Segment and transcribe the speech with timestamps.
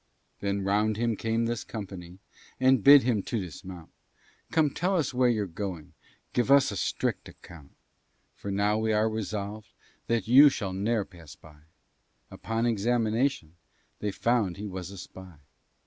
[0.39, 2.17] Then round him came this company,
[2.59, 3.91] And bid him to dismount;
[4.49, 5.93] "Come, tell us where you're going,
[6.33, 7.73] Give us a strict account;
[8.33, 8.79] For we are now
[9.11, 9.65] resolvèd
[10.07, 11.57] That you shall ne'er pass by."
[12.31, 13.57] Upon examination
[13.99, 15.35] They found he was a spy.